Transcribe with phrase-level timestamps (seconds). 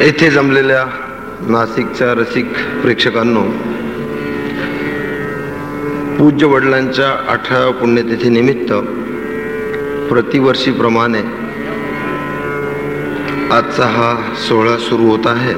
[0.00, 0.84] येथे जमलेल्या
[1.40, 2.52] नाशिकच्या रसिक
[2.82, 3.42] प्रेक्षकांनो
[6.18, 8.72] पूज्य वडिलांच्या अठराव्या पुण्यतिथीनिमित्त
[10.12, 11.20] प्रतिवर्षीप्रमाणे
[13.54, 15.54] आजचा हा सोहळा सुरू होत आहे.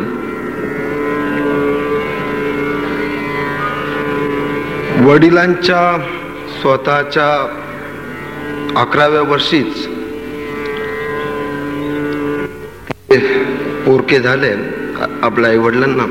[5.05, 6.07] वडिलांच्या
[6.61, 7.31] स्वतःच्या
[8.77, 9.90] अकराव्या वर्षीच
[13.91, 14.49] पोरके झाले
[15.23, 16.05] आपल्या आई वडिलांना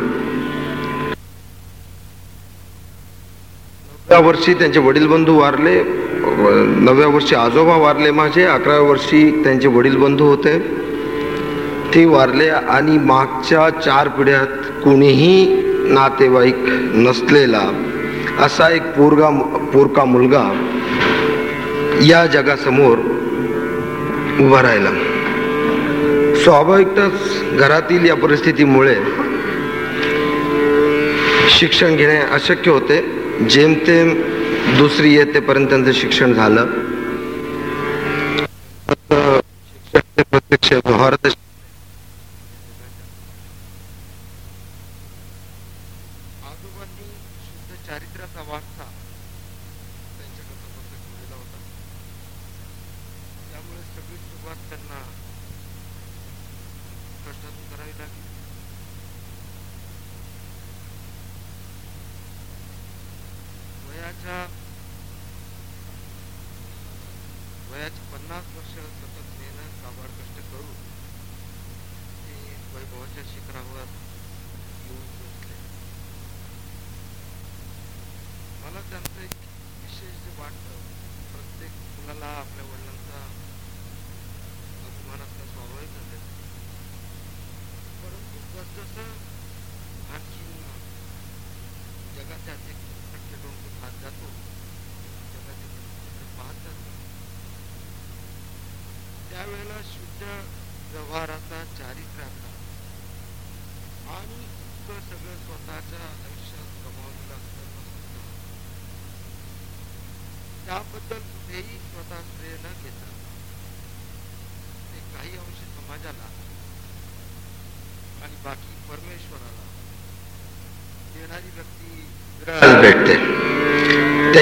[3.96, 9.96] नवव्या वर्षी त्यांचे वडील बंधू वारले नवव्या वर्षी आजोबा वारले माझे अकराव्या वर्षी त्यांचे वडील
[9.98, 10.58] बंधू होते.
[11.94, 14.52] ते वारले आणि मागच्या चार पिढ्यात
[14.84, 15.36] कुणीही
[15.94, 16.66] नातेवाईक
[17.08, 17.64] नसलेला
[18.46, 19.30] असा एक पोरगा
[19.74, 20.44] पोरका मुलगा
[22.02, 22.98] या जगासमोर
[24.46, 24.90] उभा राहिला.
[26.50, 28.96] स्वाभाविकच घरातील या परिस्थितीमुळे
[31.50, 32.98] शिक्षण घेणे अशक्य होते.
[33.50, 34.14] जेमतेम
[34.78, 36.66] दुसरी येतेपर्यंत त्यांचं शिक्षण झालं.
[39.94, 41.28] शिक्षण प्रत्यक्ष भारत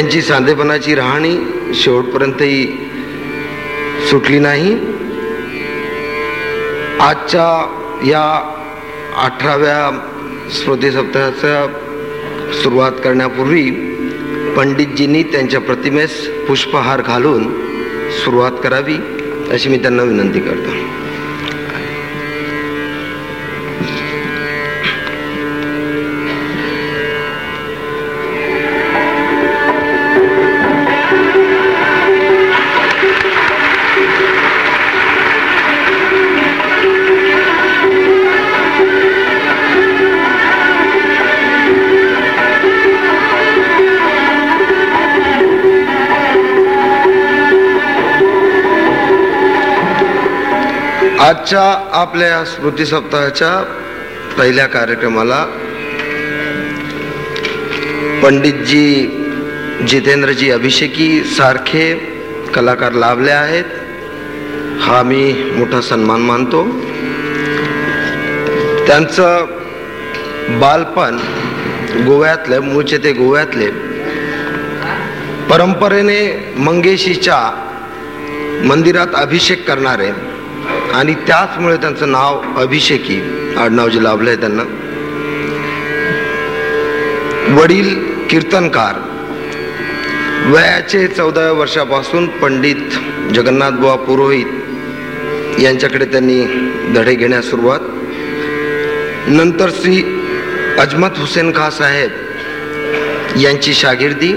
[0.07, 1.37] त्यांची सांधेपणाची राहणी
[1.73, 2.65] शेवटपर्यंतही
[4.09, 4.71] सुटली नाही.
[6.99, 7.47] आजच्या
[8.07, 8.53] या
[9.17, 9.99] अठराव्या
[10.51, 11.67] स्मृती सप्ताहाचा
[12.63, 13.71] सुरुवात करण्यापूर्वी
[14.57, 17.43] पंडितजींनी त्यांच्या प्रतिमेस पुष्पहार घालून
[18.11, 18.95] सुरुवात करावी
[19.51, 20.71] अशी मी त्यांना विनंती करतो.
[51.47, 53.51] आजच्या आपल्या स्मृती सप्ताहाच्या
[54.37, 55.43] पहिल्या कार्यक्रमाला
[58.23, 59.07] पंडितजी
[59.87, 61.93] जितेंद्रजी अभिषेकी सारखे
[62.55, 63.63] कलाकार लाभले आहेत.
[64.81, 66.63] हा मी मोठा सन्मान मानतो.
[68.87, 69.45] त्यांचं
[70.59, 71.17] बालपण
[72.05, 73.69] गोव्यातलं मूळचे ते गोव्यातले
[75.49, 77.43] परंपरेने मंगेशीच्या
[78.65, 80.26] मंदिरात अभिषेक करणारे
[80.93, 83.21] आणि त्याचमुळे त्यांचं नाव अभिषेकी
[83.57, 84.63] आडनाव जे आहे त्यांना.
[87.61, 88.93] वडील कीर्तनकार.
[90.51, 92.75] वयाचे चौदाव्या वर्षापासून पंडित
[93.33, 94.45] जगन्नाथ बुवा पुरोहित
[95.59, 96.45] यांच्याकडे त्यांनी
[96.95, 97.79] धडे घेण्यास सुरुवात.
[99.27, 100.23] नंतर श्री
[100.79, 102.11] अजमत हुसेन खा साहेब
[103.37, 104.33] यांची शागिर्दी.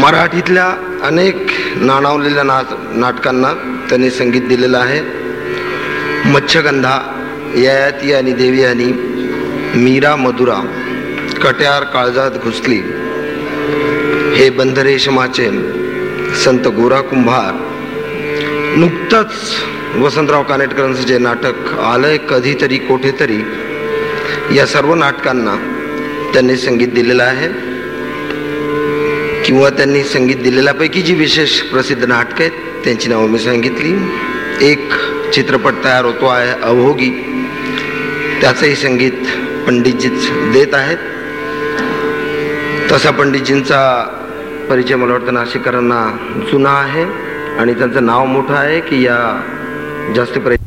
[0.00, 1.46] मराठीतल्या अनेक
[1.76, 2.62] नाणावलेल्या ना
[2.94, 5.00] नाटकांना त्यांनी संगीत दिलेलं आहे.
[6.30, 7.00] मच्छगंधा
[7.56, 8.92] ययाती आणि देवी आणि
[9.78, 10.60] मीरा मधुरा
[11.42, 12.82] कट्यार काळजात घुसली.
[14.36, 15.50] हे बंधरेशमाचे
[16.44, 17.70] संत गोरा कुंभार.
[18.76, 19.32] नुकतंच
[19.96, 23.44] वसंतराव कानेटकरांचं जे नाटक आलंय कधीतरी कोठेतरी
[24.56, 25.54] या सर्व नाटकांना
[26.32, 27.73] त्यांनी संगीत दिलेलं आहे.
[29.44, 33.92] किंवा त्यांनी संगीत दिलेल्यापैकी जी विशेष प्रसिद्ध नाटकं आहेत त्यांची नावं मी सांगितली.
[34.60, 34.92] एक
[35.34, 37.10] चित्रपट तयार होतो आहे अभोगी
[38.40, 39.26] त्याचंही संगीत
[39.66, 40.98] पंडितजीच देत आहेत.
[42.92, 43.80] तसा पंडितजींचा
[44.70, 46.02] परिचय मला वाटतं नाशिकरांना
[46.52, 47.04] जुना आहे
[47.58, 49.18] आणि त्यांचं नाव मोठं आहे की या
[50.16, 50.63] जास्त प्रयत्न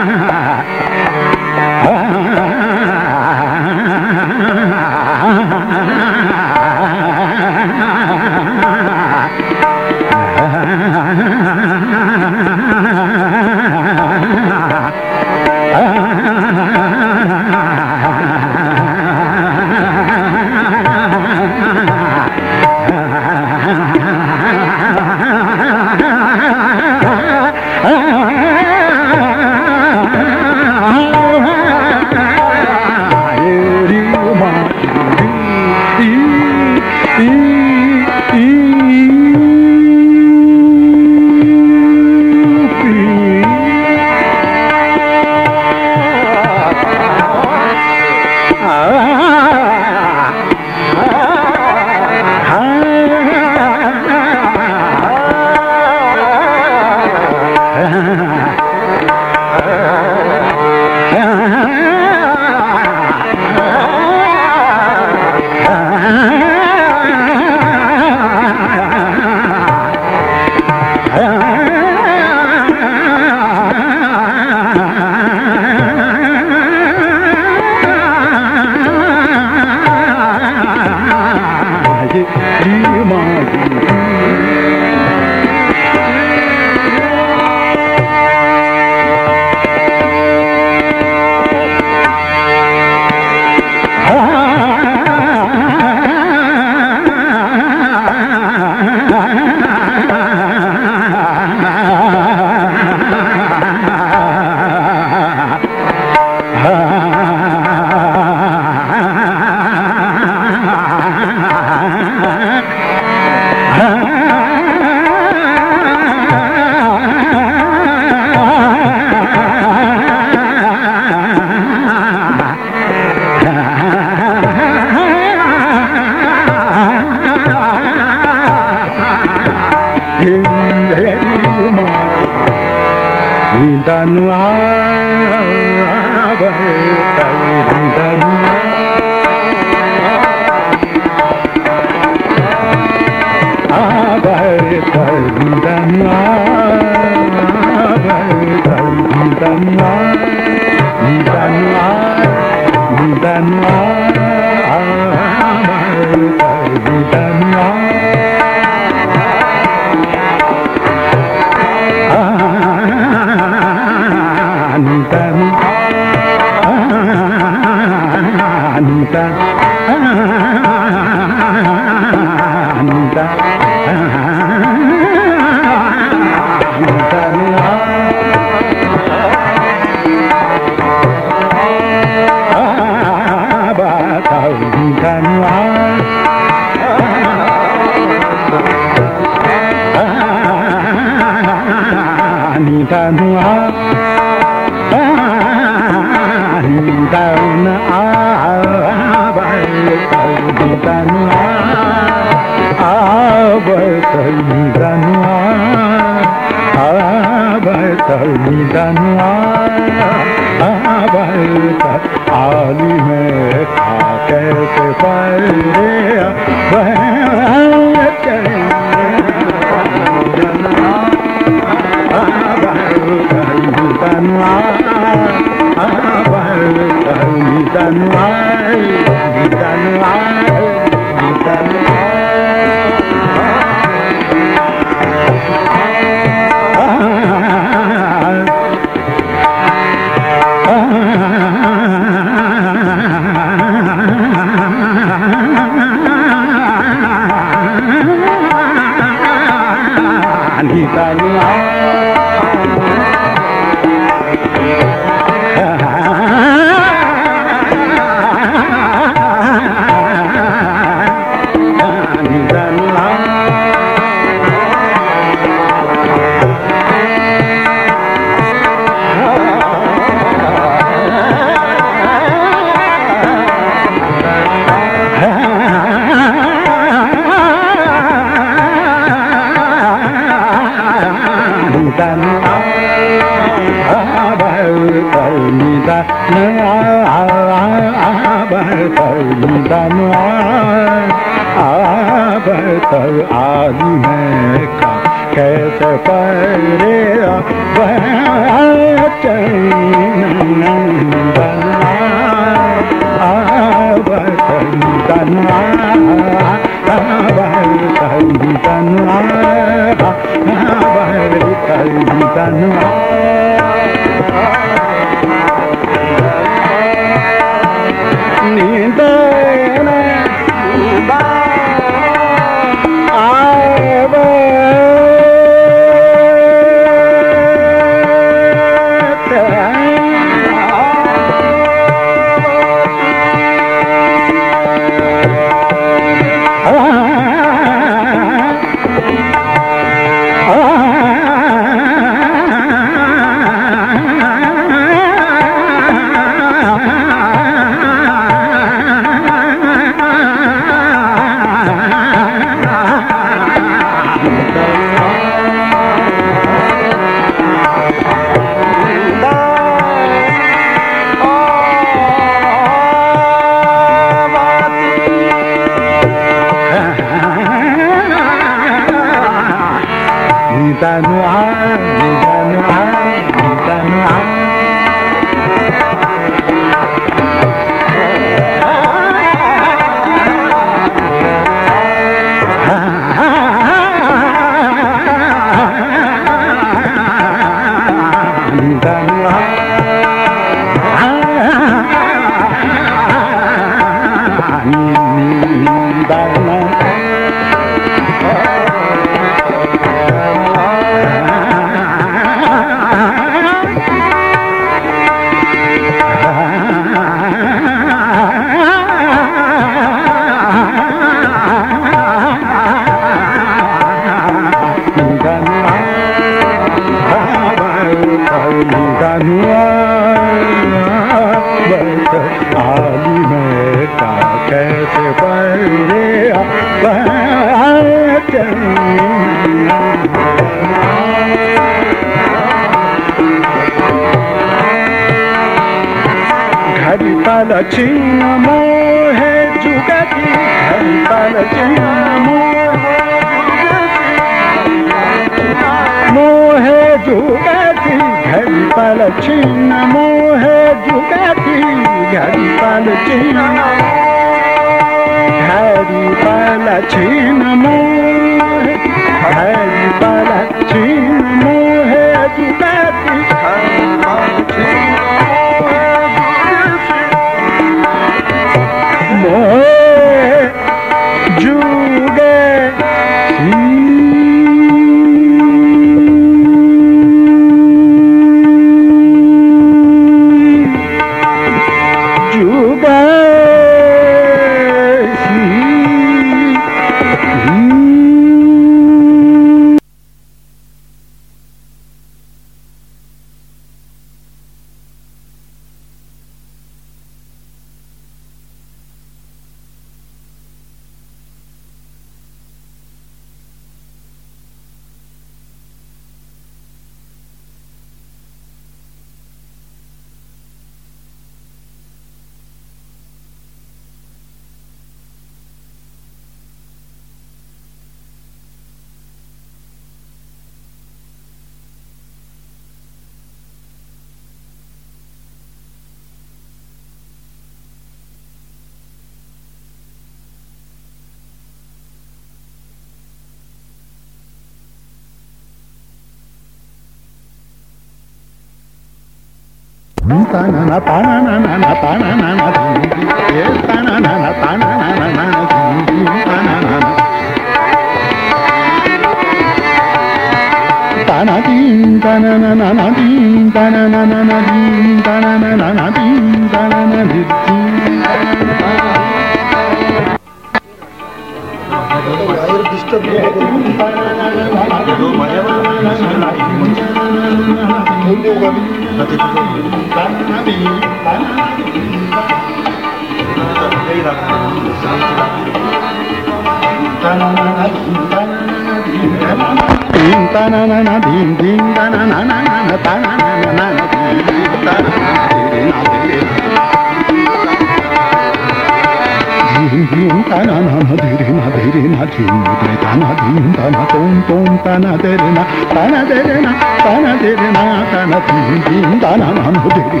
[598.88, 600.00] చందనమంబుదిరి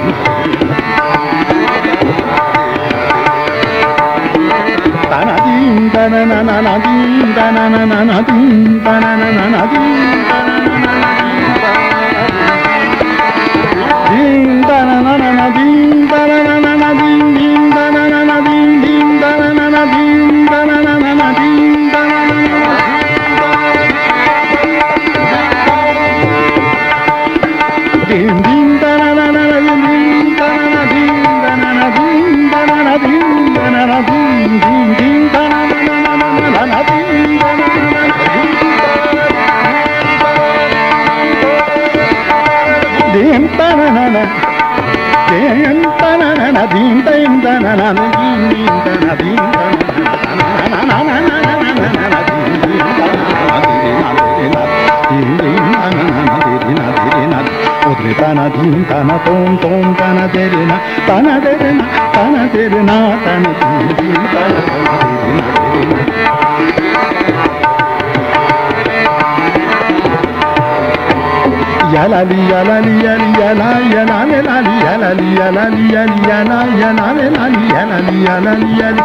[5.10, 8.75] తనదీం తన నన నదీం తన నన నదీం
[59.26, 60.72] తోం తోం తన తెరిన
[61.08, 61.80] తన తెరిన
[62.16, 62.90] తన తెరిన
[63.24, 63.44] తన
[71.94, 73.62] యలలి యలలి యలి యల
[73.92, 76.50] యలాలి యలలి యలలి యలి యల
[76.82, 79.04] యలాలి యలలి యలలి యలి.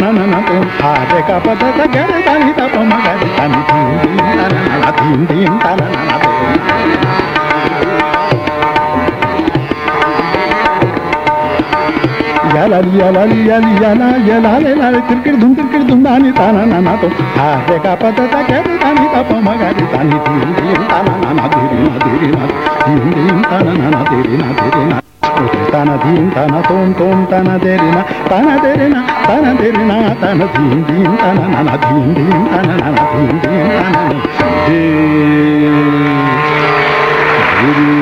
[0.00, 5.88] తనననతో దుమ్ పదక దుమ్ తని తప మగరి తని తనన దీం దీం దాని
[26.40, 27.96] తన తోం తోం తన తెరిన
[28.30, 32.06] తన తెరిన తన తెరిన తన దీం తన నన దీం
[32.46, 33.96] తన నన దీం దీం తన
[37.60, 37.99] గురు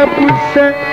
[0.00, 0.89] मोरी जब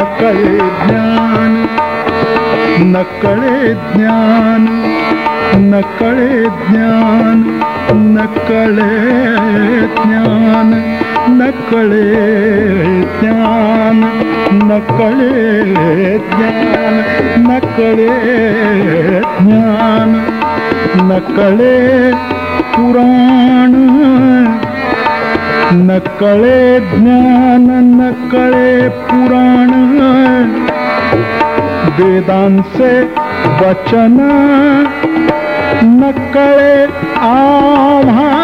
[0.00, 1.66] नकळे ज्ञान.
[2.78, 4.66] नकळे ज्ञान
[5.56, 7.60] नकळे ज्ञान
[7.92, 10.94] नकळे ज्ञान.
[11.28, 12.04] न कड़े
[13.20, 14.00] ज्ञान
[14.68, 16.94] न कड़े ज्ञान
[17.46, 18.08] न कड़े
[19.42, 20.10] ज्ञान
[21.08, 21.78] न कड़े
[22.74, 23.72] पुराण
[25.86, 26.60] न कड़े
[26.94, 29.70] ज्ञान न कड़े पुराण।
[31.98, 32.92] वेदान से
[33.60, 34.16] वचन
[35.84, 36.74] न कड़े
[37.26, 38.43] आभा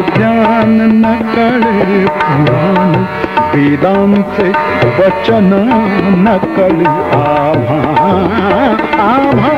[0.00, 2.92] ज्ञान न कळे पुराण
[3.54, 4.48] वेदांचे
[4.98, 5.50] वचन
[6.18, 7.80] न कळे आभा
[9.02, 9.56] आभा.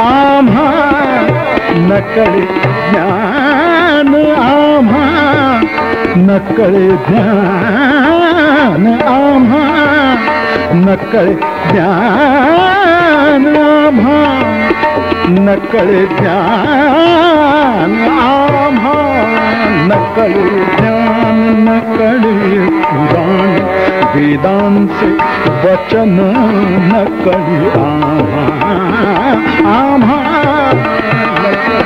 [0.00, 0.70] आम्हा
[1.76, 2.40] न कळे
[2.90, 5.60] ज्ञान आम्हा
[6.16, 9.85] न कळे ज्ञान आम्हा
[10.74, 11.32] नकळे
[11.70, 14.20] ज्ञान आम्हा
[15.28, 18.94] नकळे ज्ञान आम्हा
[19.86, 20.42] नकळे
[20.76, 21.38] ज्ञान
[21.68, 23.54] नकळे पुराण
[24.14, 25.10] वेदांचे
[25.64, 26.16] वचन
[26.92, 28.44] नकळी आम्हा
[29.74, 30.18] आम्हा
[31.42, 31.84] नकळे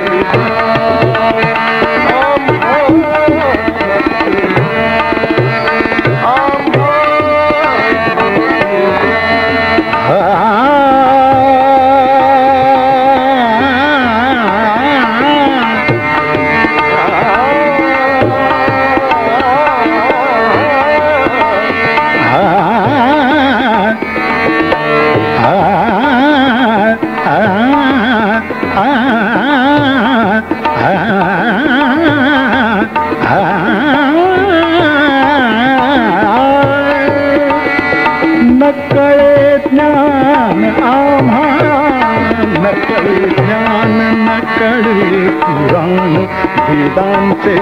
[46.71, 47.55] वेदांचे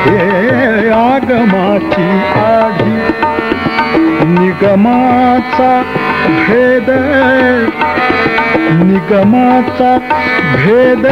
[0.06, 2.10] हे आगमाची
[2.40, 2.98] आढी
[4.34, 5.72] निगमाचा
[6.28, 6.90] भेद.
[8.84, 9.98] निगमाचा
[10.56, 11.08] भेद.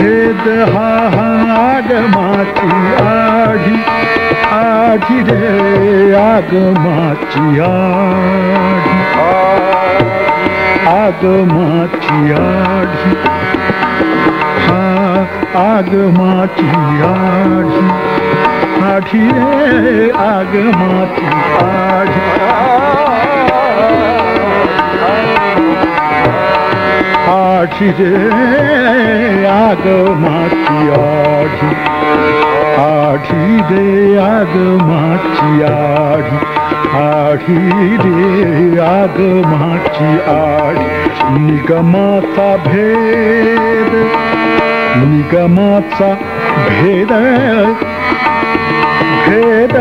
[0.00, 2.70] भेद हा हा आगमाची
[3.02, 4.27] आढी.
[4.58, 8.96] आधी रे आगमाची आढी.
[10.88, 13.14] आगमाची आधी
[14.64, 14.80] हा
[15.62, 16.68] आगमाची
[17.08, 17.86] आधी
[18.90, 21.26] आधी रे आगमाची
[21.64, 22.67] आधी
[27.58, 31.70] आढी रे आगमाची आठी
[32.82, 36.36] आढी रे आगमाची आढी
[36.98, 40.86] आढी रे आगमाची आढी
[41.38, 43.92] निगमाचा भेद
[45.02, 46.12] निगमाचा
[46.68, 47.12] भेद
[49.26, 49.76] भेद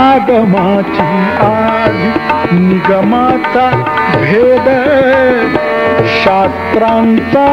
[0.00, 1.08] आगमाची
[1.44, 3.70] आढी निगमाचा
[4.16, 4.68] भेद
[6.06, 7.46] शास्त्रांचा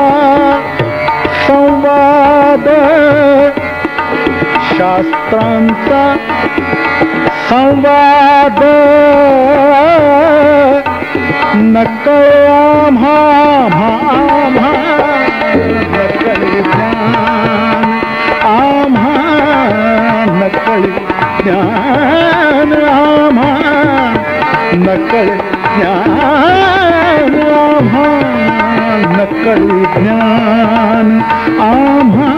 [1.48, 2.70] संवाद.
[4.78, 6.16] शास्त्रांचा
[7.50, 8.64] संवाद.
[11.56, 13.20] नकळा म्हा
[14.52, 14.72] म्हा
[15.68, 17.84] नकळे ज्ञान
[18.42, 19.26] आम्हा
[20.28, 20.88] नकळे
[21.44, 23.60] ज्ञान आम्हा
[24.74, 26.63] नकळे ज्ञान.
[28.54, 31.10] आम्हा नकळे ज्ञान
[31.62, 32.32] आम्हा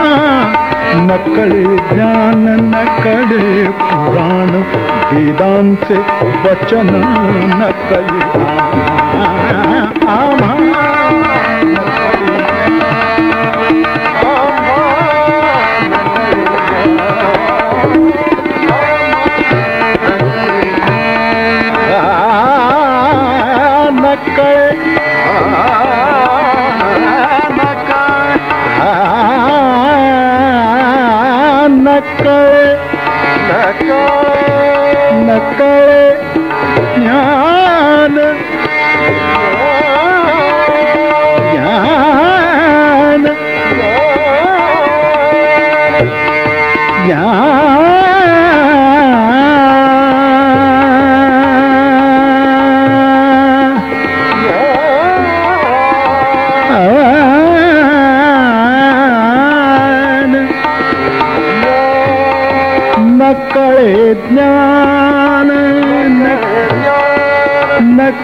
[1.01, 4.55] नकळे ज्ञान नकळे पुराण
[5.11, 5.97] वेदांचे
[6.45, 6.89] वचन
[7.59, 8.19] नकळे
[10.07, 10.94] आम्हा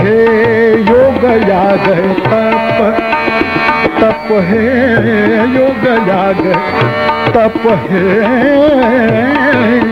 [0.00, 0.16] हे
[0.88, 1.84] योग याग
[2.24, 2.78] तप
[4.00, 4.64] तप हे
[5.54, 6.42] योग याग
[7.36, 8.02] तप हे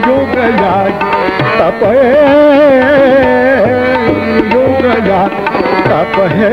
[0.06, 1.04] योग याग
[1.58, 2.14] तप हे
[4.54, 5.38] योग याग
[5.88, 6.50] तप हे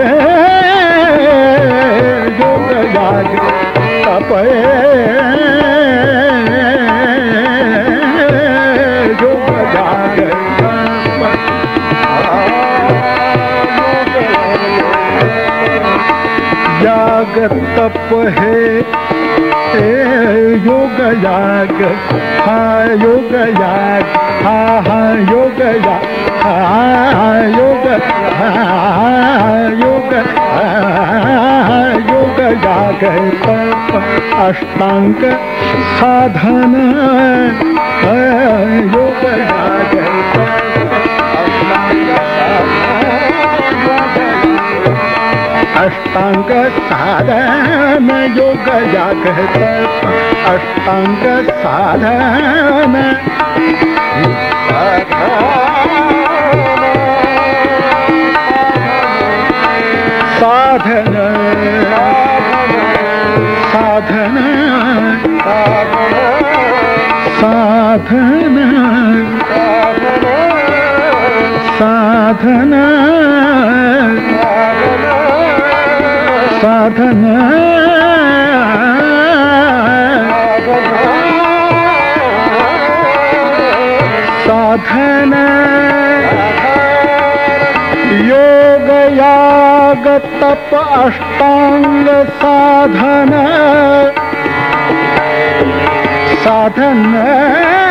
[2.42, 3.36] योग याग
[4.06, 4.62] तप हे
[9.22, 10.53] योग याग
[17.24, 17.98] याग तप
[18.38, 18.56] हे
[19.80, 21.82] ए योग याग
[22.46, 22.58] हा
[23.04, 24.10] योग याग
[24.46, 24.56] हा
[24.88, 24.98] हा
[25.30, 25.96] योग याग
[26.44, 27.88] हा योग
[29.84, 30.14] योग
[32.12, 33.06] योग याग
[33.46, 33.96] तप
[34.48, 35.24] अष्टांग
[36.00, 36.76] साधन
[38.96, 40.63] योग याग
[45.84, 46.52] अष्टांग
[46.90, 49.58] साधन योग जागत.
[50.48, 52.94] अष्टांग साधन
[60.40, 60.94] साधन.
[60.94, 61.16] साधन.
[63.74, 64.38] साधन.
[67.42, 68.58] साधन.
[71.80, 72.74] साधन
[76.64, 77.24] साधन
[88.28, 90.08] योग याग
[90.42, 92.08] तप अष्टांग
[92.40, 93.34] साधन साधन
[96.44, 97.83] साधन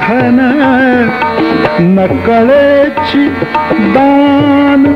[0.00, 0.38] साधन
[1.96, 3.26] नकळेची
[3.94, 4.86] दान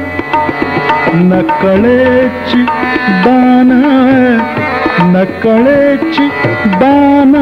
[1.29, 2.63] नकळेची
[3.25, 3.73] दान
[5.15, 6.29] नकळेची
[6.81, 7.35] दान.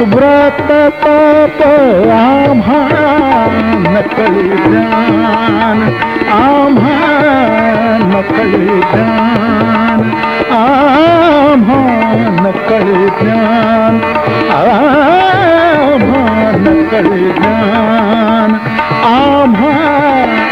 [0.00, 0.60] व्रत
[1.02, 1.62] तप
[2.12, 2.78] आम्हा
[3.94, 5.82] नकळी ज्ञान
[6.32, 7.67] आम्हा
[8.00, 10.02] नकळी ज्ञान
[10.52, 11.80] आम्हा
[12.42, 14.00] नकळी ज्ञान
[14.52, 18.54] आम्हा नकळी ज्ञान
[19.04, 20.47] आम्हा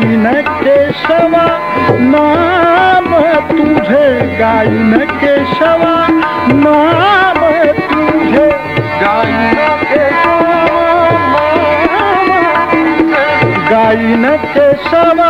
[0.00, 0.30] गाई न
[0.64, 1.42] केशवा
[2.12, 3.08] नाम
[3.48, 4.04] तुझे
[4.38, 5.92] गाई न केशवा
[6.62, 7.40] नाम
[7.90, 8.46] तुझे
[9.02, 10.54] गाई न केशवा
[13.70, 15.28] गाई न केशवा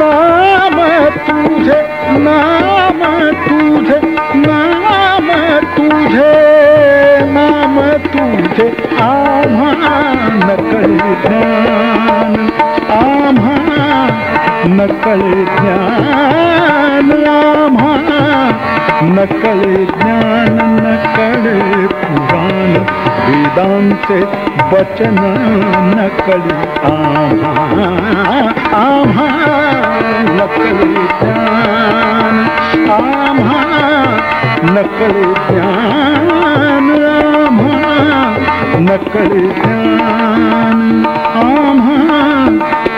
[0.00, 0.80] नाम
[1.28, 1.80] तुझे
[2.24, 3.04] नाम
[3.44, 4.00] तुझे
[4.46, 5.30] नाम
[5.76, 6.32] तुझे
[7.36, 7.78] नाम
[8.08, 8.68] तुझे
[9.10, 10.00] आम्हा
[10.46, 11.06] न करी
[12.96, 13.55] आम्हा
[14.76, 17.92] नकळे ज्ञान आम्हा
[19.14, 22.74] नकळे ज्ञान नकळे पुराण
[23.28, 24.20] वेदांचे
[24.72, 25.16] वचन
[25.94, 26.56] नकळी
[26.90, 27.54] आम्हा
[28.80, 29.26] आम्हा
[30.36, 30.92] नकळी
[31.22, 32.44] ज्ञान
[32.90, 33.62] आम्हा
[34.72, 37.75] नकळी ज्ञान आम्हा
[38.86, 41.04] नकळी ज्ञान
[41.42, 42.16] आम्हा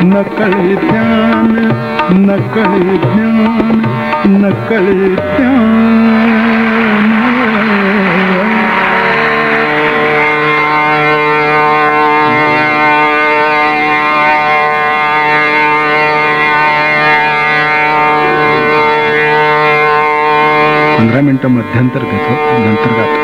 [0.05, 1.55] नकळी ज्ञान
[2.27, 3.83] नकळी ज्ञान
[4.43, 5.69] नकळी ज्ञान
[20.99, 23.18] पंधरा मिनिटं मध्यंतर घेतो नंतर गातो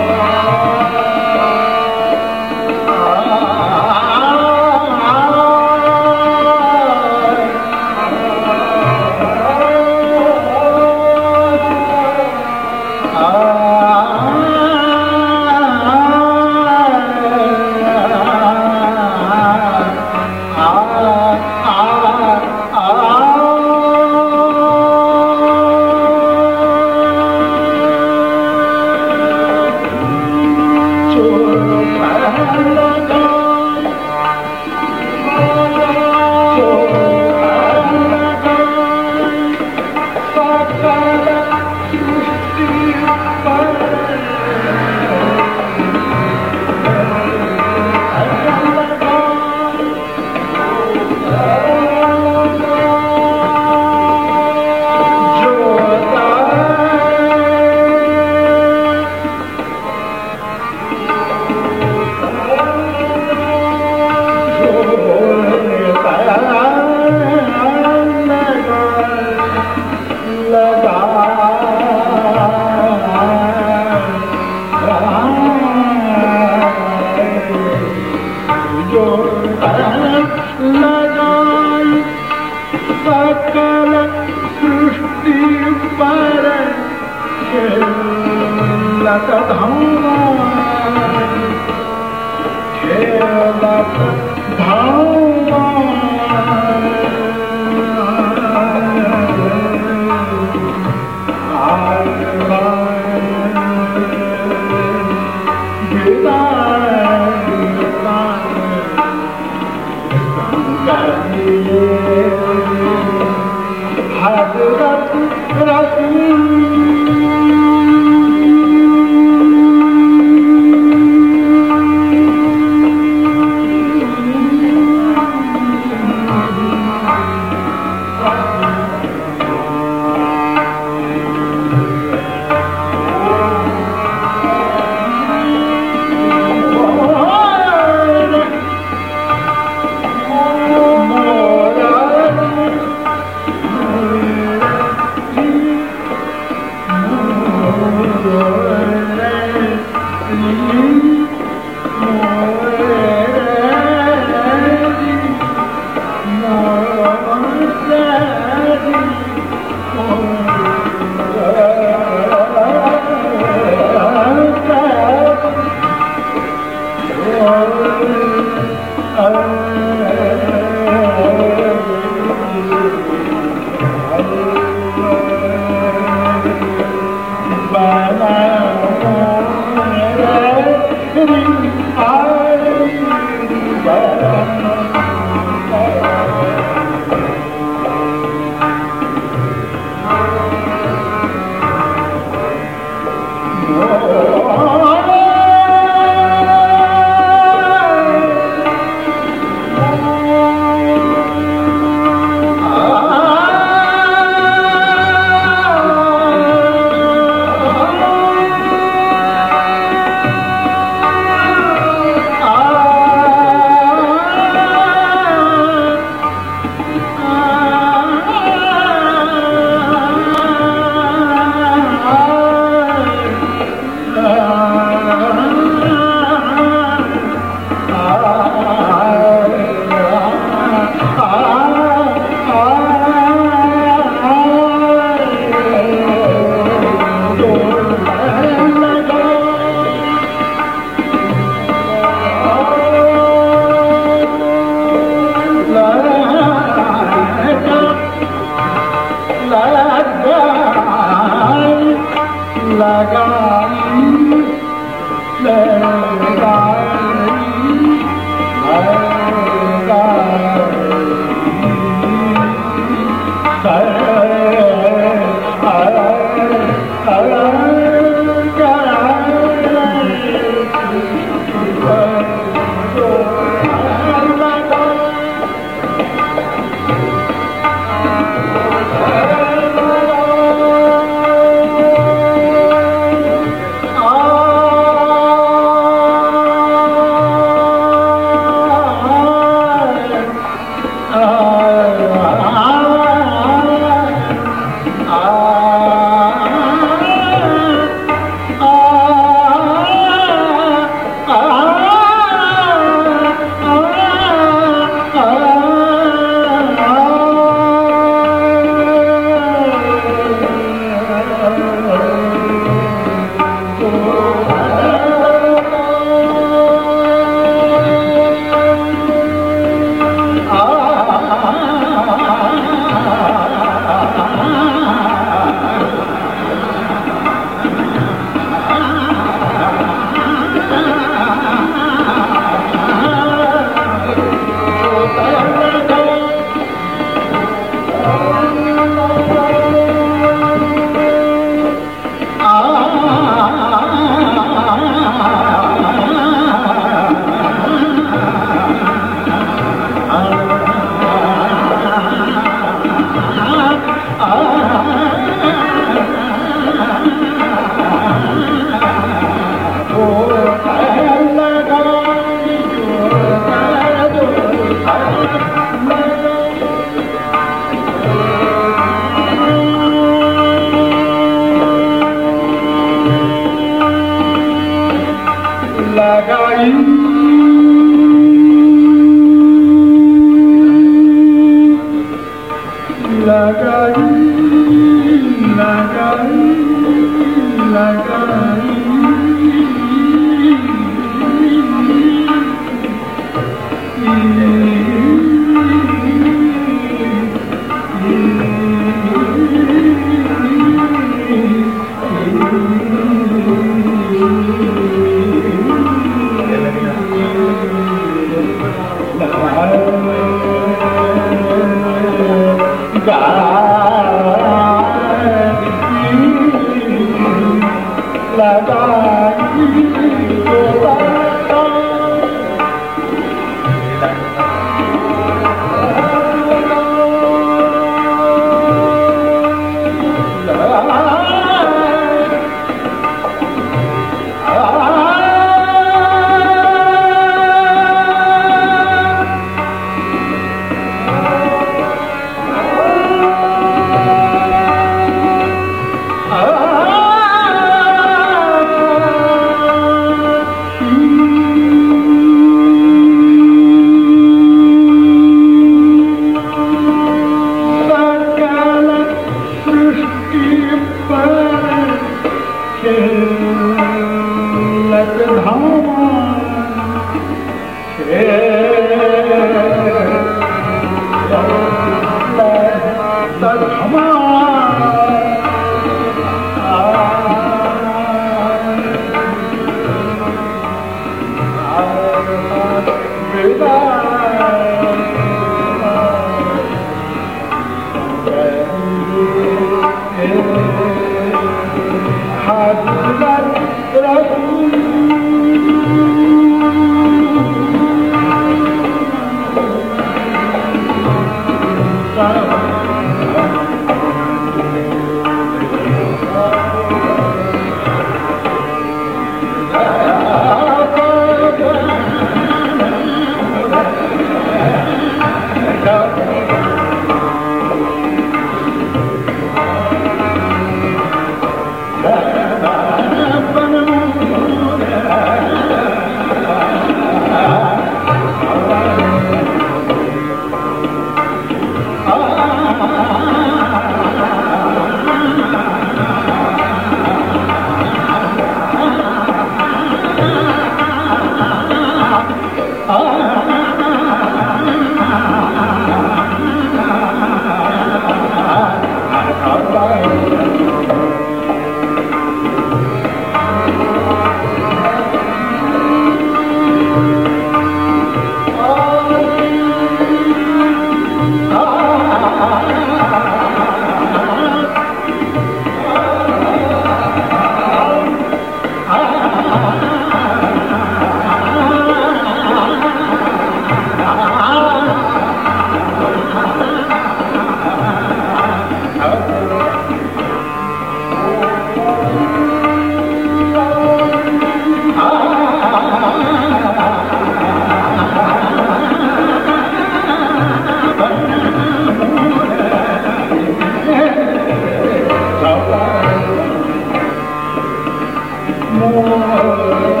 [598.71, 600.00] amor.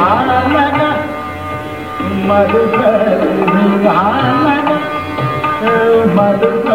[0.00, 0.80] हान
[2.28, 2.76] मधुक
[3.54, 4.46] निहान
[6.16, 6.68] मधुक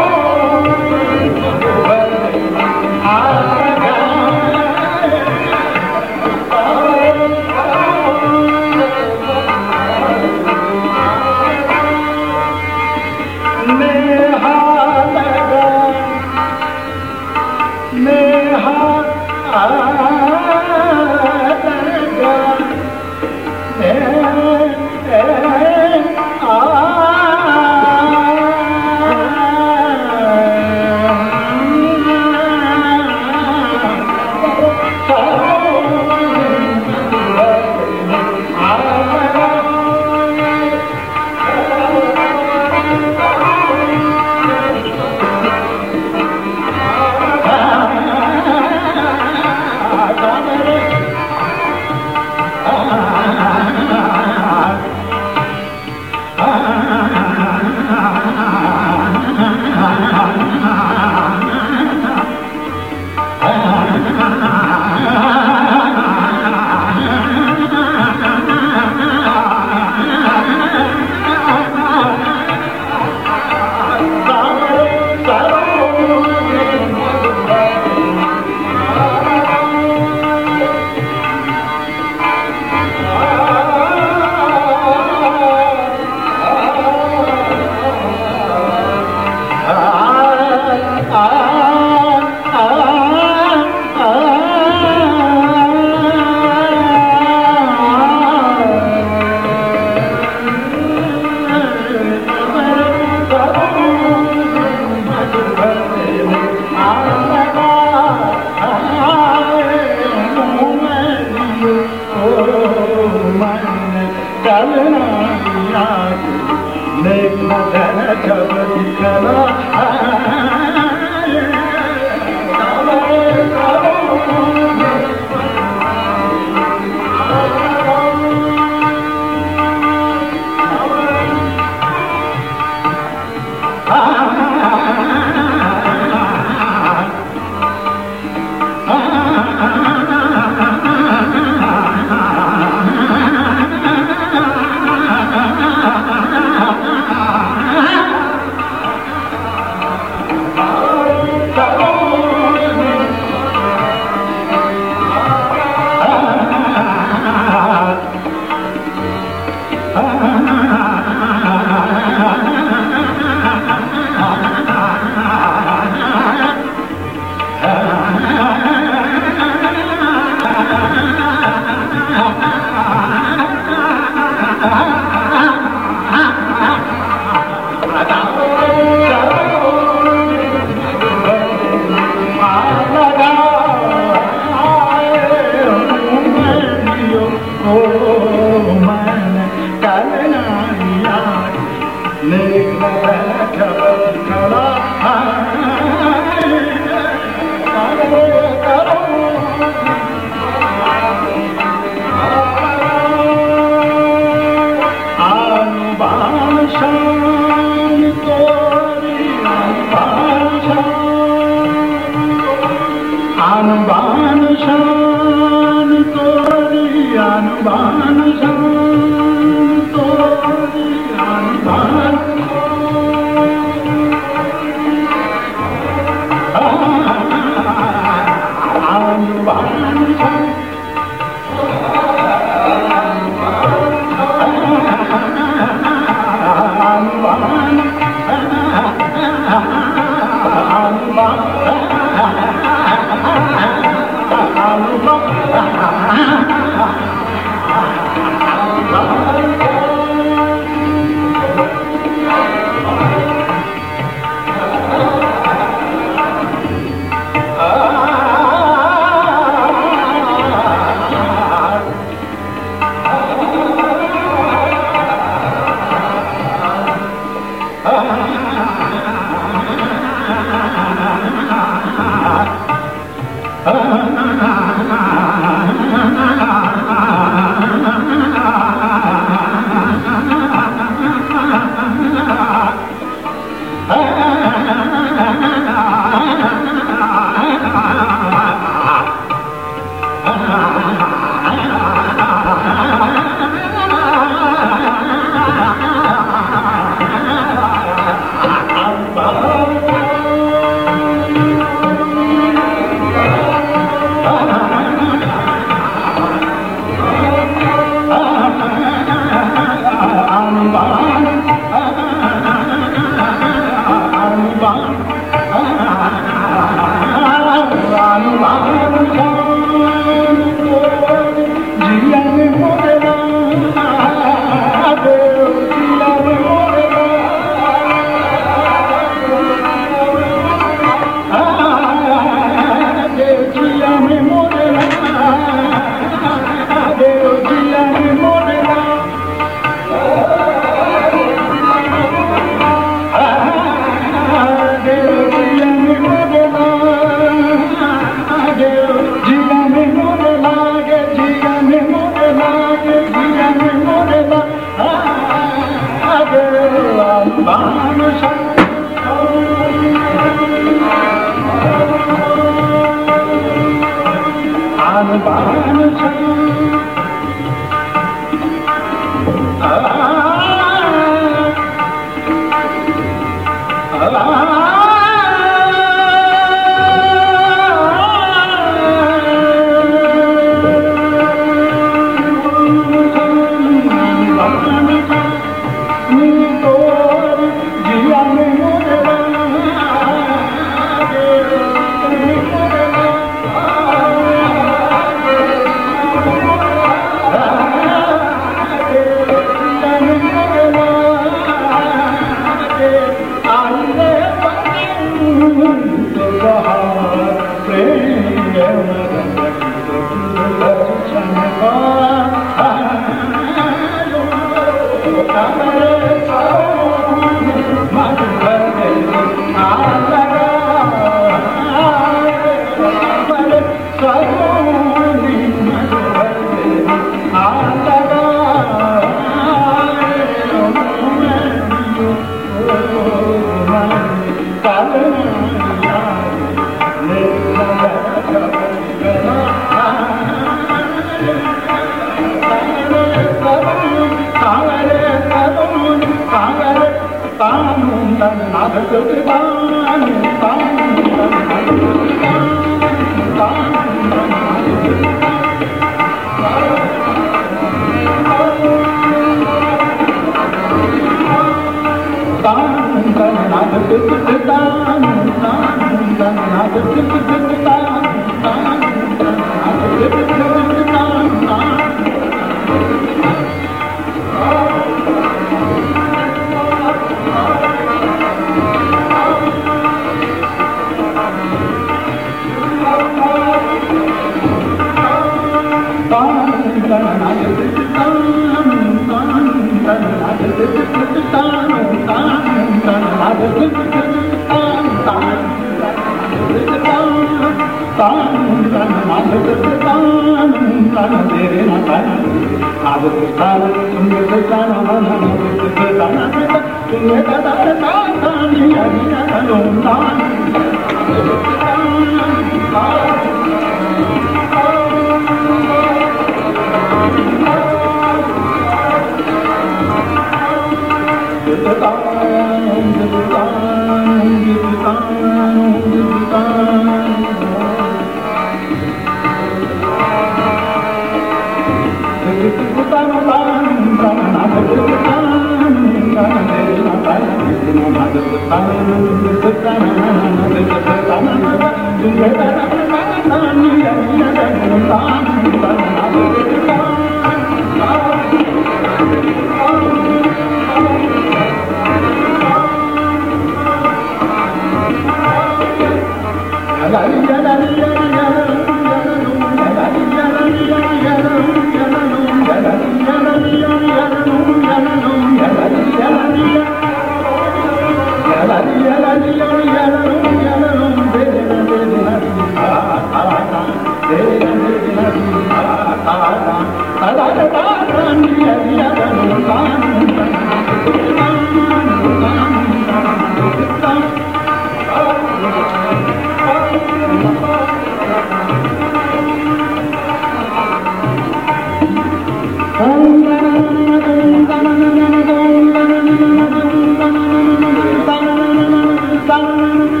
[599.33, 600.00] Oh.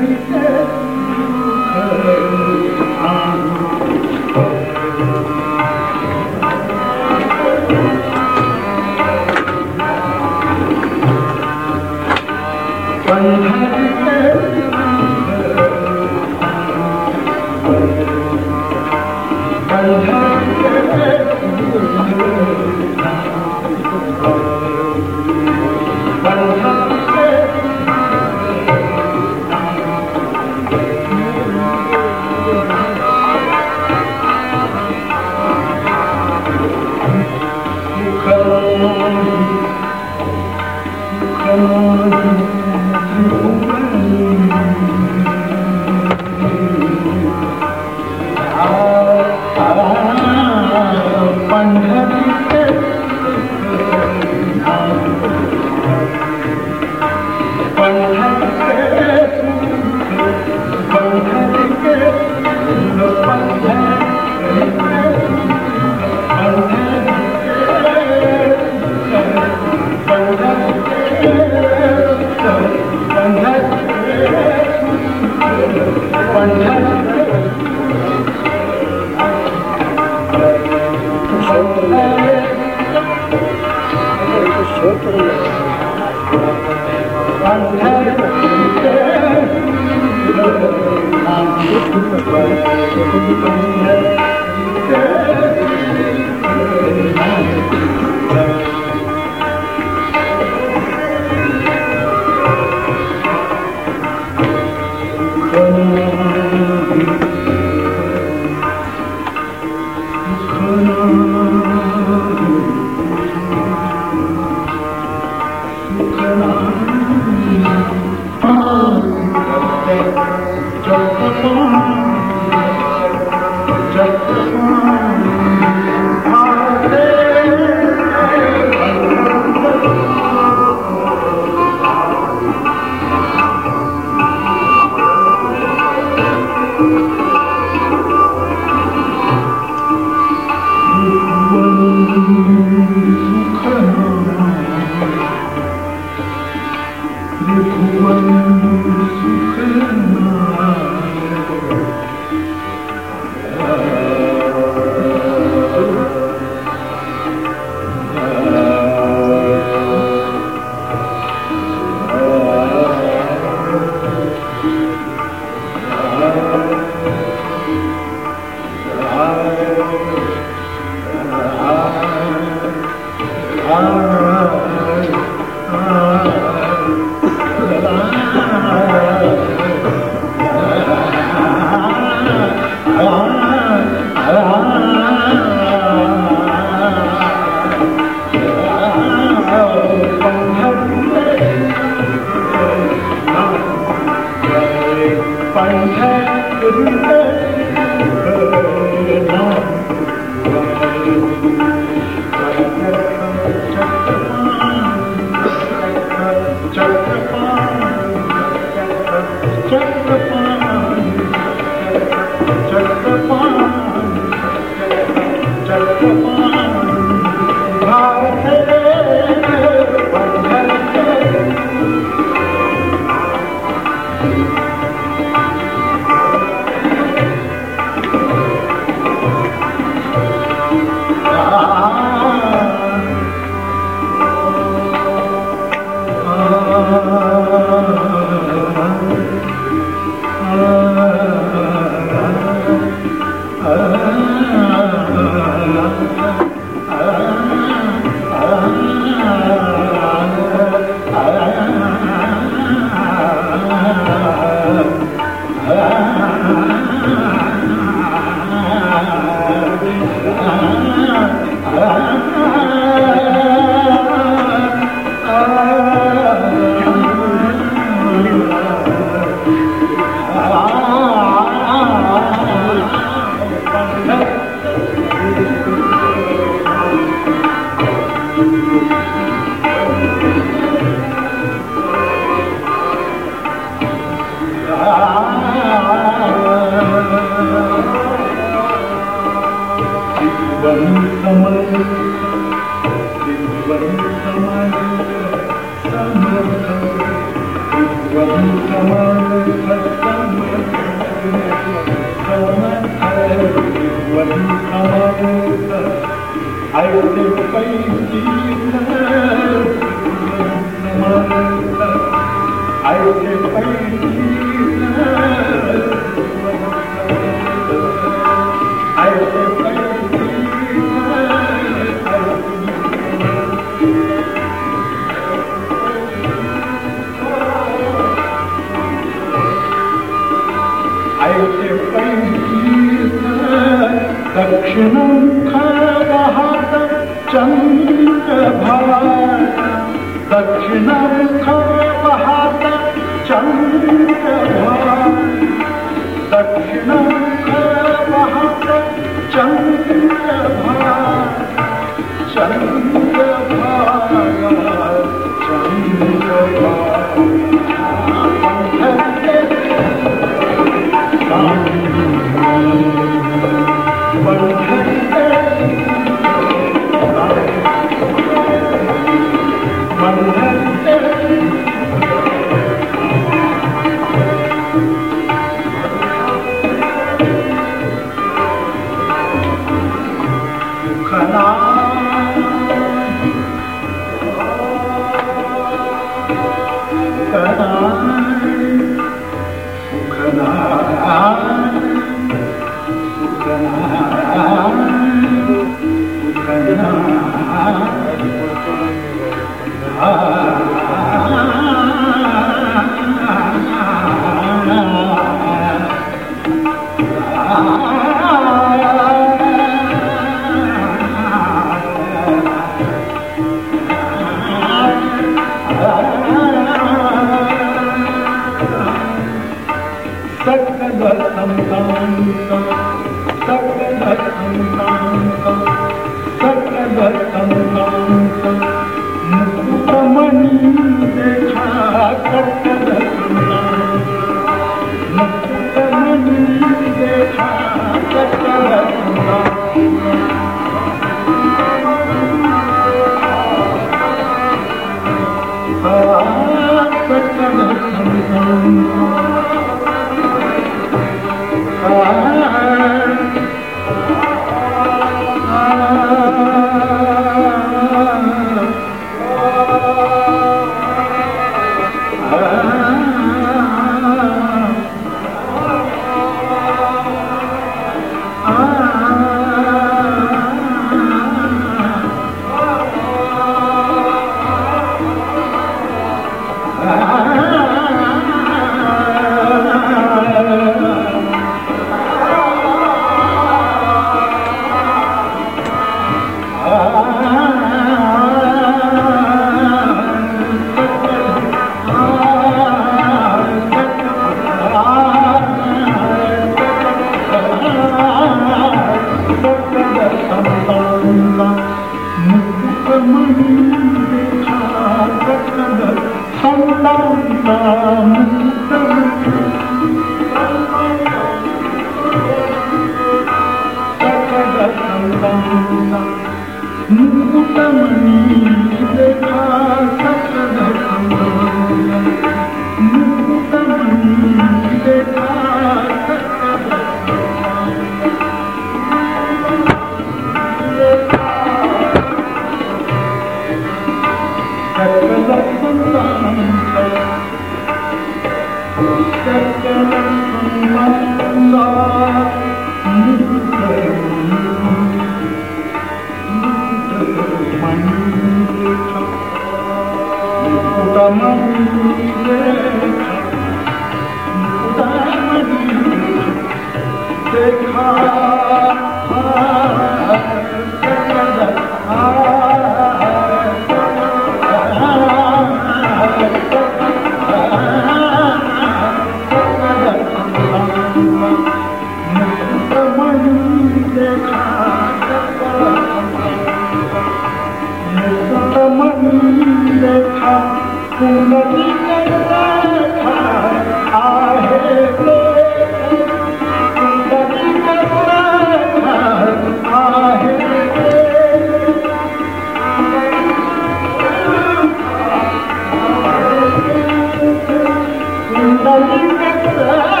[598.83, 600.00] 你应该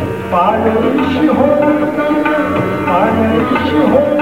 [0.31, 1.47] पाग कृष्ण हो
[2.87, 3.17] पाग
[3.49, 4.21] कृष्ण हो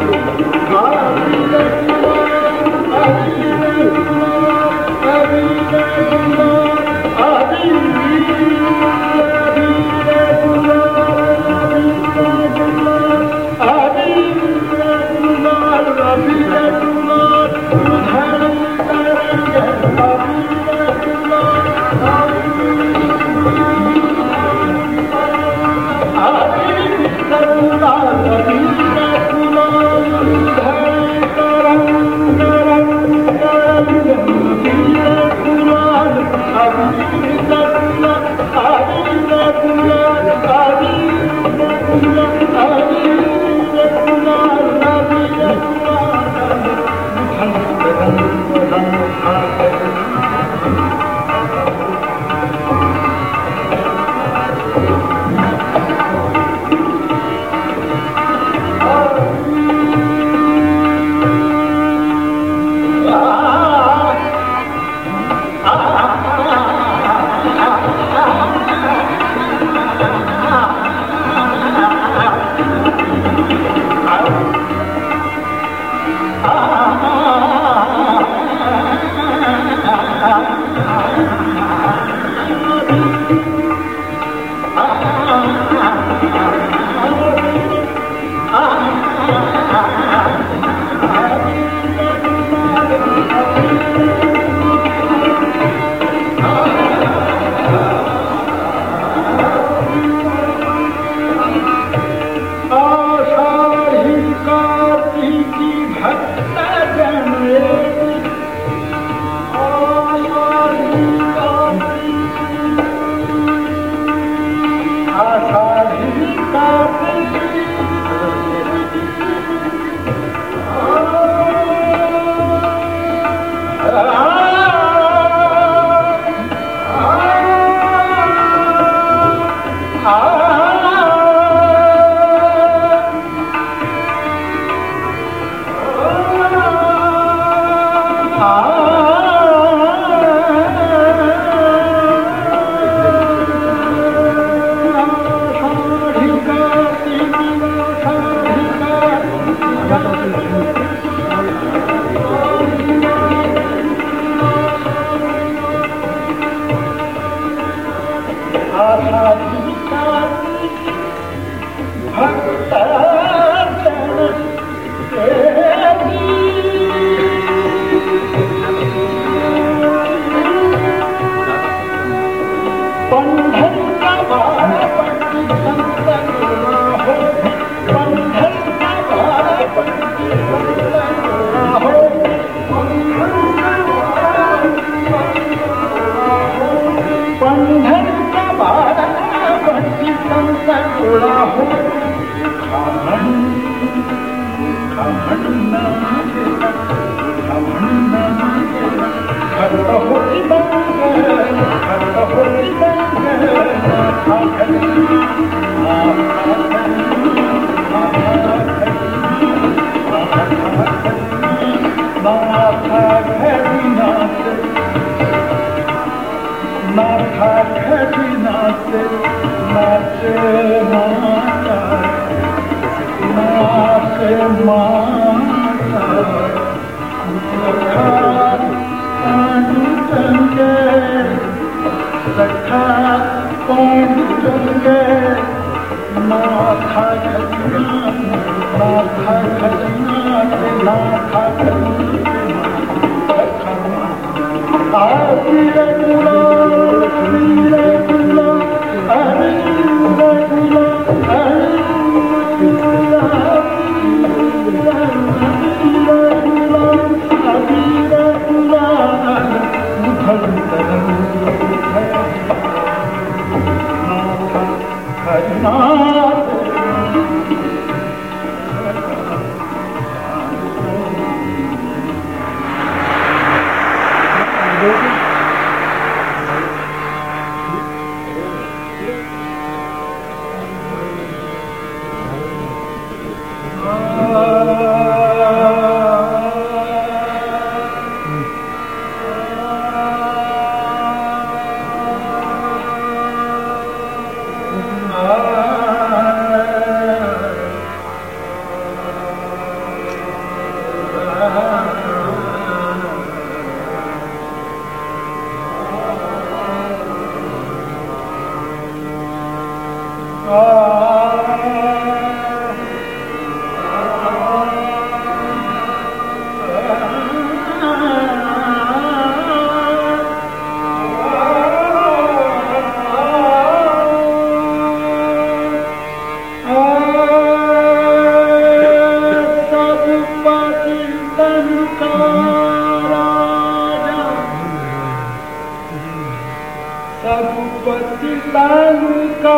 [337.23, 339.57] सर्वुपचि तनका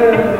[0.00, 0.39] Amen.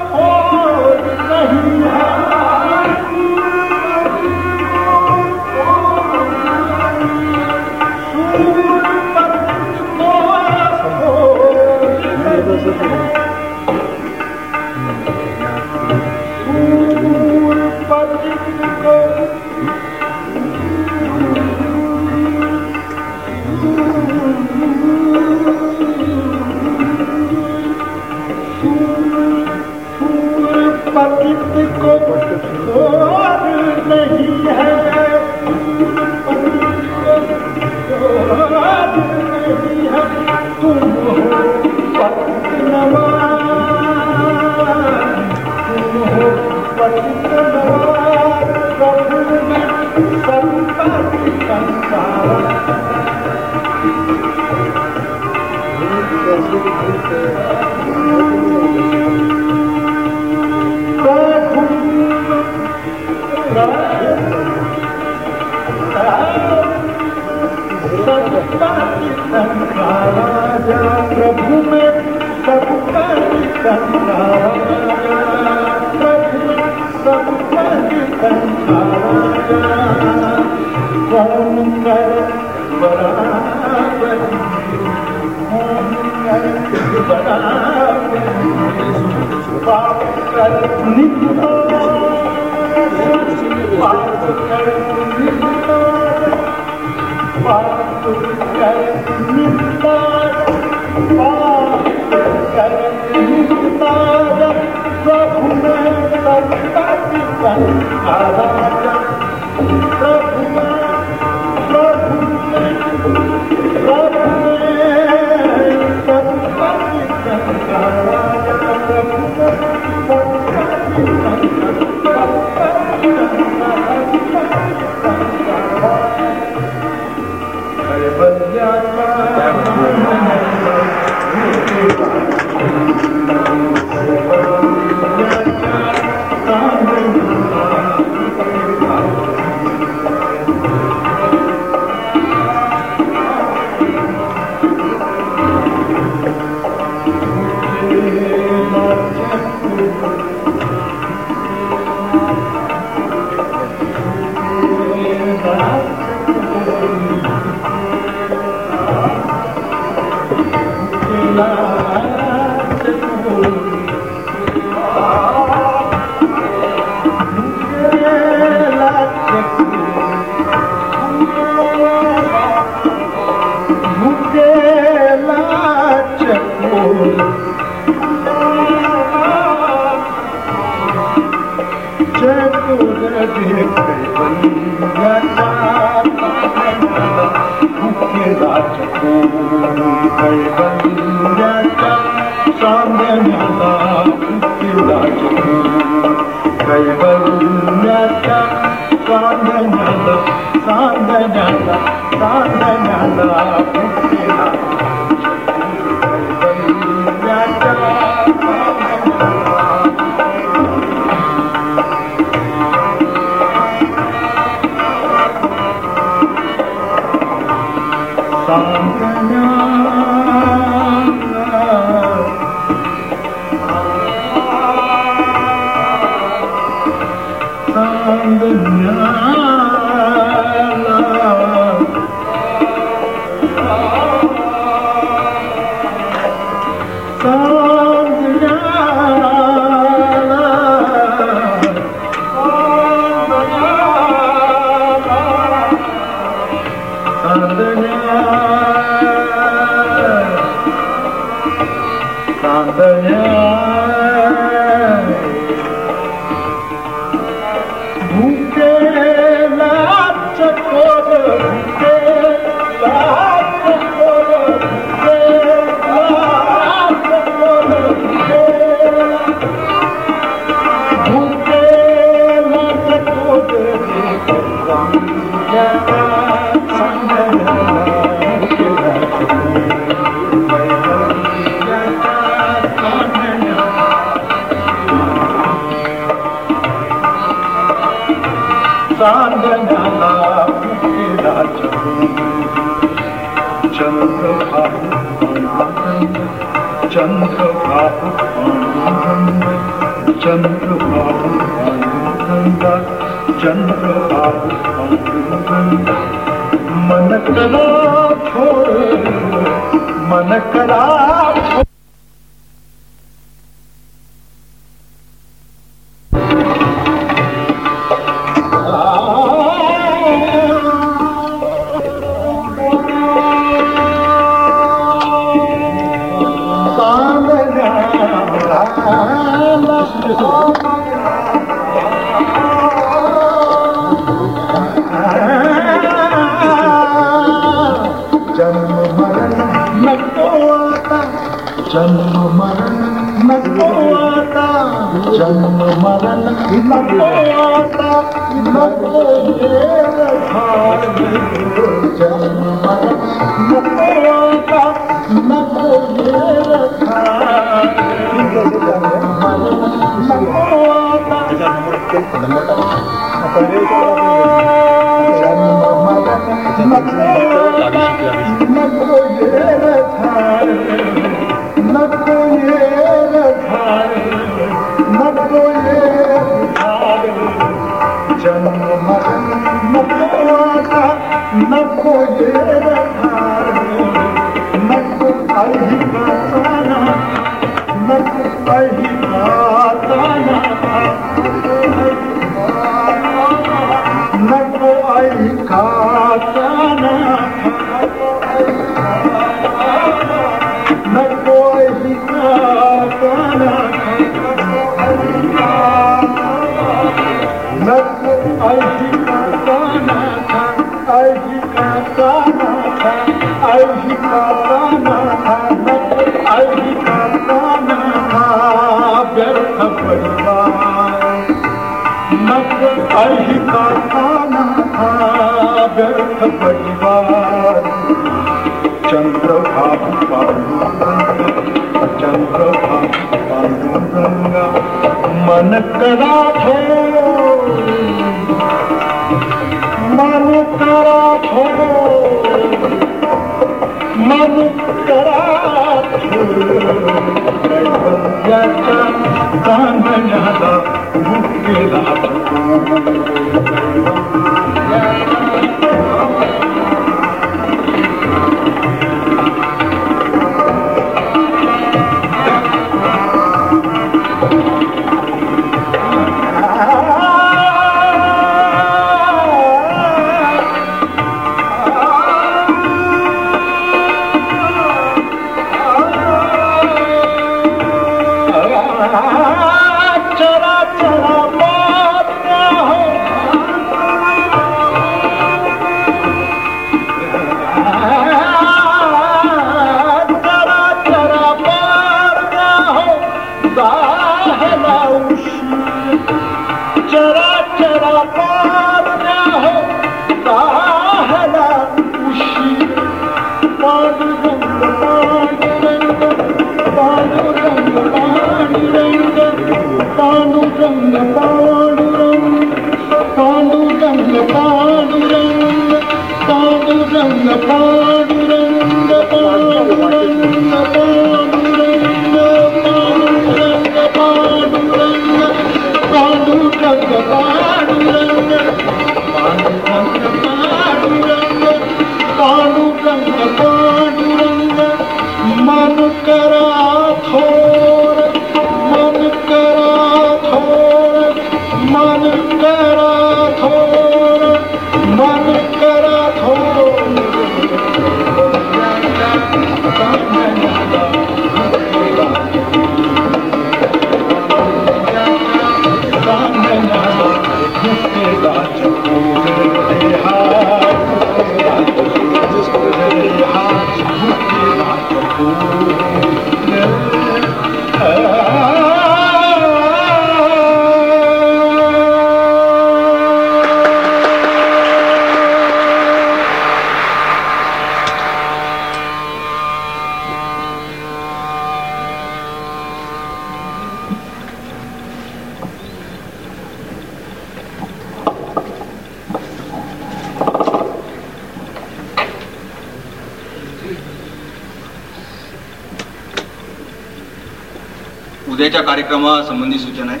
[598.86, 600.00] कार्यक्रमासंबंधी सूचना आहे.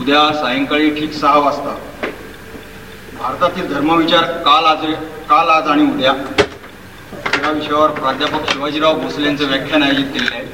[0.00, 1.74] उद्या सायंकाळी ठीक सहा वाजता.
[3.18, 4.84] भारतातील धर्मविचार काल आज
[5.30, 6.12] काल आज आणि उद्या.
[7.42, 10.46] या विषयावर प्राध्यापक शिवाजीराव भोसले यांचं व्याख्यान आयोजित केलेलं आहे.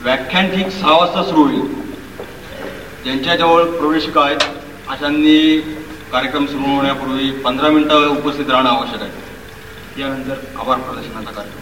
[0.00, 1.62] व्याख्यान ठीक सहा वाजता सुरू होईल.
[3.04, 4.40] ज्यांच्याजवळ प्रवेशिका आहेत
[4.88, 5.60] अशांनी
[6.12, 10.00] कार्यक्रम सुरू होण्यापूर्वी पंधरा मिनिटं उपस्थित राहणं आवश्यक आहे.
[10.00, 11.60] यानंतर आभार प्रदर्शनाचा कार्यक्रम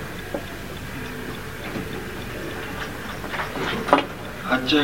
[4.53, 4.81] आजच्या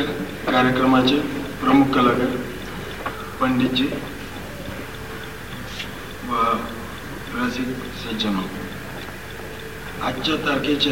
[0.77, 1.15] कार्यक्रमाचे
[1.61, 2.25] प्रमुख कलाकार
[3.41, 3.83] पंडितजी
[6.27, 6.41] व
[7.35, 7.69] रसिक
[8.01, 8.35] सज्जन.
[10.01, 10.91] आजच्या तारखेचे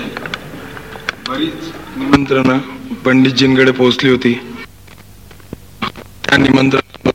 [1.28, 2.58] बरीच निमंत्रणं
[3.06, 4.34] पंडितजींकडे पोहोचली होती.
[6.26, 7.10] त्या निमंत्रण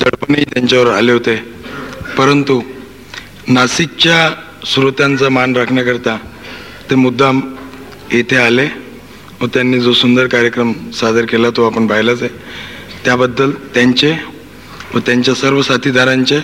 [0.00, 1.36] दडपणही त्यांच्यावर आले होते.
[2.18, 2.60] परंतु
[3.48, 4.30] नाशिकच्या
[4.66, 6.18] श्रोत्यांचा मान राखण्याकरता
[6.90, 7.40] ते मुद्दाम
[8.12, 8.79] येथे आले.
[9.40, 12.30] व त्यांनी जो सुंदर कार्यक्रम सादर केला तो आपण पाहिलाच आहे.
[13.04, 14.12] त्याबद्दल त्यांचे
[14.94, 16.38] व त्यांच्या सर्व साथीदारांचे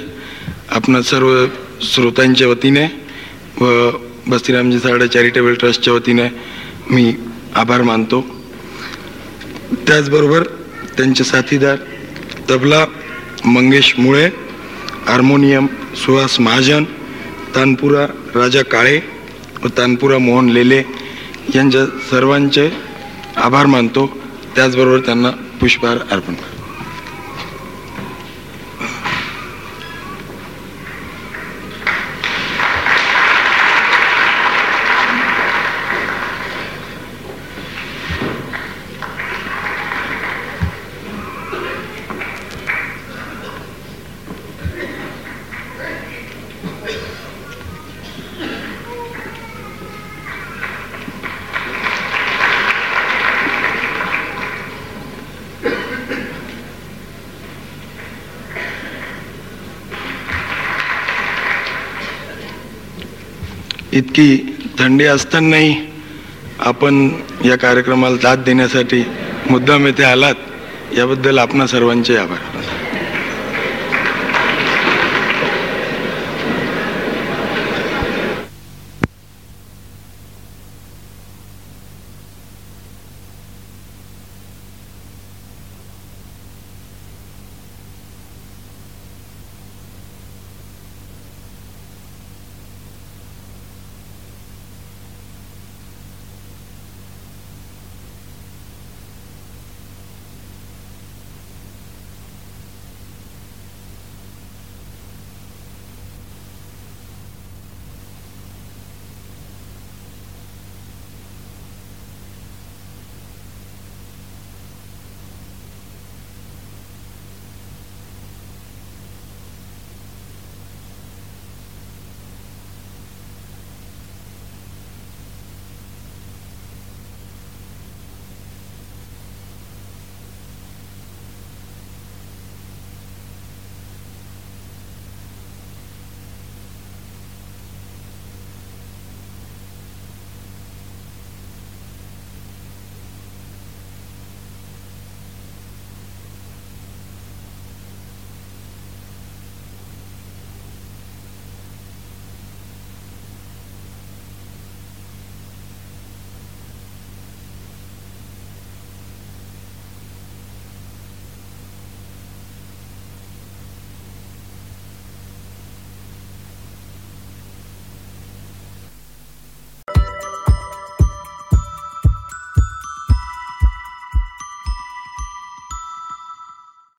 [0.71, 1.35] आपण सर्व
[1.83, 2.85] श्रोत्यांच्या वतीने
[3.61, 3.91] व
[4.27, 6.29] बस्तीरामजी साडे चॅरिटेबल ट्रस्टच्या वतीने
[6.91, 7.13] मी
[7.55, 8.21] आभार मानतो.
[9.87, 10.43] त्याचबरोबर
[10.97, 11.77] त्यांचे साथीदार
[12.51, 12.85] तबला
[13.45, 14.27] मंगेश मुळे
[15.07, 15.67] हार्मोनियम
[15.97, 16.85] सुहास महाजन
[17.55, 19.01] तानपुरा राजा काळे
[19.65, 20.83] व तानपुरा मोहन लेले
[21.55, 22.69] यांच्या सर्वांचे
[23.47, 24.07] आभार मानतो.
[24.55, 26.56] त्याचबरोबर त्यांना पुष्पहार अर्पण करतो
[63.97, 65.77] इतकी थंडी असतानाही
[66.59, 67.09] आपण
[67.45, 69.05] या कार्यक्रमाला दाद देण्यासाठी
[69.51, 70.35] मुद्दाम येथे आलात.
[70.97, 72.46] याबद्दल आपणा सर्वांचे आभार.